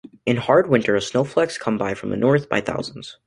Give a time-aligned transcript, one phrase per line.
[0.25, 3.17] In hard winters snowflakes come from the North by thousands.